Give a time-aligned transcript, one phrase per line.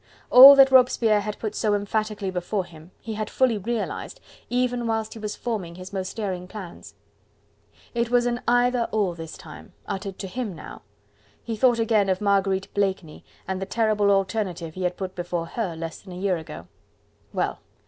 [0.31, 5.13] All that Robespierre had put so emphatically before him, he had fully realised, even whilst
[5.13, 6.95] he was forming his most daring plans.
[7.93, 10.81] It was an "either or" this time, uttered to HIM now.
[11.43, 15.75] He thought again of Marguerite Blakeney, and the terrible alternative he had put before HER
[15.75, 16.65] less than a year ago.
[17.31, 17.59] Well!